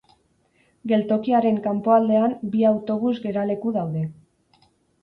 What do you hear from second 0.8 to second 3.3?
Geltokiaren kanpoaldean bi autobus